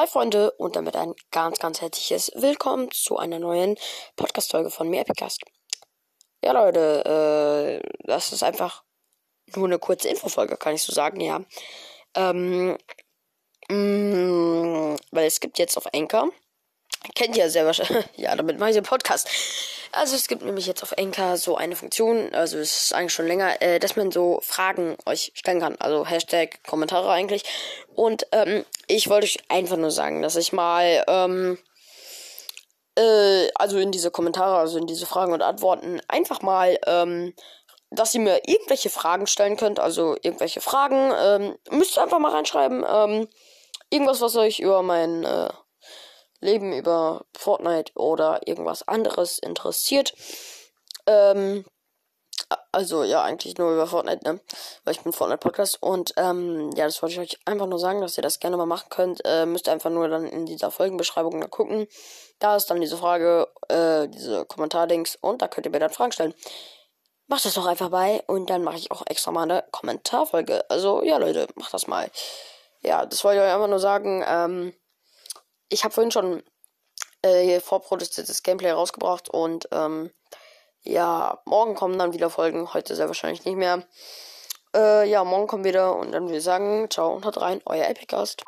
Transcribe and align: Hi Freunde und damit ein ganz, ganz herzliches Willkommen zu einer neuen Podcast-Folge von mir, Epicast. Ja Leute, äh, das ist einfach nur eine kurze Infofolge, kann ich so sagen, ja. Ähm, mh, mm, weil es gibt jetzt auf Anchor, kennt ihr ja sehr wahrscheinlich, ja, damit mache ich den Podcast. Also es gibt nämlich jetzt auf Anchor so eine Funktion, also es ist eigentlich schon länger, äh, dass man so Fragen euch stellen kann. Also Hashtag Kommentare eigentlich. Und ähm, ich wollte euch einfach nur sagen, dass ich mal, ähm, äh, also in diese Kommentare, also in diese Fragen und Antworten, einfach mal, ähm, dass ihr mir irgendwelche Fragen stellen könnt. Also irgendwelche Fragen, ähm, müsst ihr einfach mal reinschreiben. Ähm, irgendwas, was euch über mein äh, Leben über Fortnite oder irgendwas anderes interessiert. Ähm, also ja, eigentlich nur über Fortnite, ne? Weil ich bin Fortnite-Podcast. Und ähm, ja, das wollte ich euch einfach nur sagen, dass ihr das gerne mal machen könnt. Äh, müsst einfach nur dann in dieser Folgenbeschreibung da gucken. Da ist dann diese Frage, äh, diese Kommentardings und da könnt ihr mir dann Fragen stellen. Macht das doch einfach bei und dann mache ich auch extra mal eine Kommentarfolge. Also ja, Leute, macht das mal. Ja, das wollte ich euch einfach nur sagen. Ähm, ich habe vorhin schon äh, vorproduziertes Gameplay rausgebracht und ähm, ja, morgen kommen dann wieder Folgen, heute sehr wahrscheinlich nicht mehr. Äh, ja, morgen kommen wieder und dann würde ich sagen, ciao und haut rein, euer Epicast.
Hi 0.00 0.06
Freunde 0.06 0.52
und 0.52 0.76
damit 0.76 0.94
ein 0.94 1.12
ganz, 1.32 1.58
ganz 1.58 1.80
herzliches 1.80 2.30
Willkommen 2.36 2.88
zu 2.92 3.18
einer 3.18 3.40
neuen 3.40 3.76
Podcast-Folge 4.14 4.70
von 4.70 4.88
mir, 4.88 5.00
Epicast. 5.00 5.42
Ja 6.40 6.52
Leute, 6.52 7.82
äh, 7.82 7.90
das 8.06 8.32
ist 8.32 8.44
einfach 8.44 8.84
nur 9.56 9.66
eine 9.66 9.80
kurze 9.80 10.08
Infofolge, 10.08 10.56
kann 10.56 10.76
ich 10.76 10.84
so 10.84 10.92
sagen, 10.92 11.18
ja. 11.18 11.40
Ähm, 12.14 12.78
mh, 13.68 13.74
mm, 13.74 14.96
weil 15.10 15.26
es 15.26 15.40
gibt 15.40 15.58
jetzt 15.58 15.76
auf 15.76 15.92
Anchor, 15.92 16.30
kennt 17.16 17.36
ihr 17.36 17.42
ja 17.42 17.50
sehr 17.50 17.66
wahrscheinlich, 17.66 18.06
ja, 18.16 18.36
damit 18.36 18.60
mache 18.60 18.70
ich 18.70 18.76
den 18.76 18.84
Podcast. 18.84 19.28
Also 19.90 20.14
es 20.14 20.28
gibt 20.28 20.44
nämlich 20.44 20.68
jetzt 20.68 20.84
auf 20.84 20.96
Anchor 20.96 21.36
so 21.38 21.56
eine 21.56 21.74
Funktion, 21.74 22.32
also 22.34 22.56
es 22.58 22.84
ist 22.84 22.94
eigentlich 22.94 23.14
schon 23.14 23.26
länger, 23.26 23.60
äh, 23.60 23.80
dass 23.80 23.96
man 23.96 24.12
so 24.12 24.38
Fragen 24.44 24.96
euch 25.06 25.32
stellen 25.34 25.58
kann. 25.58 25.74
Also 25.80 26.06
Hashtag 26.06 26.62
Kommentare 26.62 27.10
eigentlich. 27.10 27.42
Und 27.96 28.28
ähm, 28.30 28.64
ich 28.88 29.08
wollte 29.08 29.26
euch 29.26 29.38
einfach 29.48 29.76
nur 29.76 29.90
sagen, 29.90 30.22
dass 30.22 30.36
ich 30.36 30.52
mal, 30.52 31.04
ähm, 31.06 31.58
äh, 32.96 33.48
also 33.54 33.78
in 33.78 33.92
diese 33.92 34.10
Kommentare, 34.10 34.56
also 34.56 34.78
in 34.78 34.86
diese 34.86 35.06
Fragen 35.06 35.32
und 35.32 35.42
Antworten, 35.42 36.00
einfach 36.08 36.42
mal, 36.42 36.78
ähm, 36.86 37.34
dass 37.90 38.14
ihr 38.14 38.20
mir 38.20 38.40
irgendwelche 38.46 38.90
Fragen 38.90 39.26
stellen 39.26 39.56
könnt. 39.56 39.78
Also 39.78 40.16
irgendwelche 40.22 40.60
Fragen, 40.60 41.12
ähm, 41.16 41.58
müsst 41.70 41.96
ihr 41.96 42.02
einfach 42.02 42.18
mal 42.18 42.32
reinschreiben. 42.32 42.84
Ähm, 42.86 43.28
irgendwas, 43.90 44.20
was 44.20 44.36
euch 44.36 44.58
über 44.58 44.82
mein 44.82 45.24
äh, 45.24 45.48
Leben 46.40 46.72
über 46.72 47.24
Fortnite 47.36 47.92
oder 47.94 48.46
irgendwas 48.46 48.86
anderes 48.86 49.38
interessiert. 49.38 50.14
Ähm, 51.06 51.64
also 52.70 53.02
ja, 53.02 53.22
eigentlich 53.22 53.56
nur 53.56 53.72
über 53.72 53.86
Fortnite, 53.86 54.24
ne? 54.24 54.40
Weil 54.84 54.94
ich 54.94 55.00
bin 55.00 55.12
Fortnite-Podcast. 55.12 55.82
Und 55.82 56.12
ähm, 56.16 56.70
ja, 56.76 56.84
das 56.84 57.00
wollte 57.02 57.14
ich 57.14 57.20
euch 57.20 57.38
einfach 57.46 57.66
nur 57.66 57.78
sagen, 57.78 58.00
dass 58.00 58.16
ihr 58.18 58.22
das 58.22 58.40
gerne 58.40 58.56
mal 58.56 58.66
machen 58.66 58.88
könnt. 58.90 59.22
Äh, 59.24 59.46
müsst 59.46 59.68
einfach 59.68 59.90
nur 59.90 60.08
dann 60.08 60.26
in 60.26 60.44
dieser 60.44 60.70
Folgenbeschreibung 60.70 61.40
da 61.40 61.46
gucken. 61.46 61.86
Da 62.38 62.56
ist 62.56 62.66
dann 62.66 62.80
diese 62.80 62.98
Frage, 62.98 63.48
äh, 63.68 64.08
diese 64.08 64.44
Kommentardings 64.44 65.16
und 65.16 65.40
da 65.40 65.48
könnt 65.48 65.66
ihr 65.66 65.72
mir 65.72 65.80
dann 65.80 65.90
Fragen 65.90 66.12
stellen. 66.12 66.34
Macht 67.26 67.44
das 67.44 67.54
doch 67.54 67.66
einfach 67.66 67.90
bei 67.90 68.22
und 68.26 68.48
dann 68.50 68.62
mache 68.62 68.76
ich 68.76 68.90
auch 68.90 69.02
extra 69.06 69.32
mal 69.32 69.42
eine 69.42 69.64
Kommentarfolge. 69.70 70.68
Also 70.70 71.02
ja, 71.02 71.16
Leute, 71.18 71.46
macht 71.56 71.74
das 71.74 71.86
mal. 71.86 72.10
Ja, 72.80 73.06
das 73.06 73.24
wollte 73.24 73.40
ich 73.40 73.46
euch 73.46 73.52
einfach 73.52 73.68
nur 73.68 73.80
sagen. 73.80 74.24
Ähm, 74.26 74.74
ich 75.68 75.84
habe 75.84 75.92
vorhin 75.92 76.10
schon 76.10 76.42
äh, 77.22 77.60
vorproduziertes 77.60 78.42
Gameplay 78.42 78.70
rausgebracht 78.70 79.28
und 79.28 79.68
ähm, 79.72 80.10
ja, 80.88 81.38
morgen 81.44 81.74
kommen 81.74 81.98
dann 81.98 82.14
wieder 82.14 82.30
Folgen, 82.30 82.72
heute 82.72 82.96
sehr 82.96 83.08
wahrscheinlich 83.08 83.44
nicht 83.44 83.56
mehr. 83.56 83.82
Äh, 84.74 85.08
ja, 85.08 85.22
morgen 85.22 85.46
kommen 85.46 85.64
wieder 85.64 85.96
und 85.96 86.12
dann 86.12 86.24
würde 86.24 86.38
ich 86.38 86.44
sagen, 86.44 86.88
ciao 86.90 87.14
und 87.14 87.24
haut 87.24 87.40
rein, 87.40 87.60
euer 87.66 87.86
Epicast. 87.86 88.44